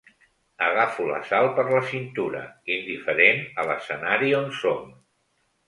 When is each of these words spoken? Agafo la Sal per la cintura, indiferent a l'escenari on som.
Agafo 0.67 1.05
la 1.09 1.19
Sal 1.31 1.49
per 1.59 1.65
la 1.67 1.83
cintura, 1.91 2.41
indiferent 2.79 3.47
a 3.65 3.69
l'escenari 3.71 4.35
on 4.43 4.51
som. 4.65 4.93